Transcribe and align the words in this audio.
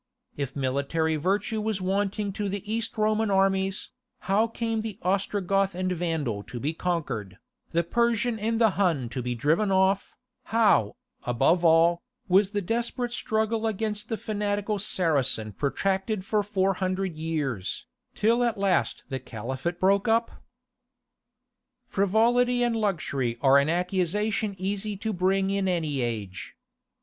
If 0.35 0.55
military 0.55 1.15
virtue 1.15 1.61
was 1.61 1.79
wanting 1.79 2.33
to 2.33 2.49
the 2.49 2.65
East 2.73 2.97
Roman 2.97 3.29
armies, 3.29 3.91
how 4.21 4.47
came 4.47 4.81
the 4.81 4.97
Ostrogoth 5.03 5.75
and 5.75 5.91
Vandal 5.91 6.41
to 6.41 6.59
be 6.59 6.73
conquered, 6.73 7.37
the 7.71 7.83
Persian 7.83 8.39
and 8.39 8.59
the 8.59 8.71
Hun 8.71 9.09
to 9.09 9.21
be 9.21 9.35
driven 9.35 9.71
off, 9.71 10.15
how, 10.45 10.95
above 11.21 11.63
all, 11.63 12.01
was 12.27 12.49
the 12.49 12.63
desperate 12.63 13.11
struggle 13.11 13.67
against 13.67 14.09
the 14.09 14.17
fanatical 14.17 14.79
Saracen 14.79 15.51
protracted 15.53 16.25
for 16.25 16.41
four 16.41 16.73
hundred 16.73 17.15
years, 17.15 17.85
till 18.15 18.43
at 18.43 18.57
last 18.57 19.03
the 19.09 19.19
Caliphate 19.19 19.79
broke 19.79 20.07
up? 20.07 20.31
Frivolity 21.85 22.63
and 22.63 22.75
luxury 22.75 23.37
are 23.39 23.59
an 23.59 23.69
accusation 23.69 24.55
easy 24.57 24.97
to 24.97 25.13
bring 25.13 25.51
against 25.51 25.69
any 25.69 26.01
age. 26.01 26.55